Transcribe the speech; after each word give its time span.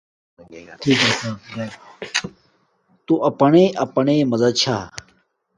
تݸ 3.07 3.17
پئنݳئی 3.37 3.65
اَپَنݵئ 3.83 4.19
مزہ 4.31 4.49
چھݳ. 4.59 4.75